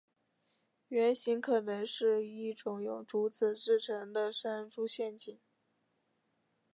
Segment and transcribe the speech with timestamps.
[0.87, 5.39] 原型可能是一种用竹子制作的山猪陷阱。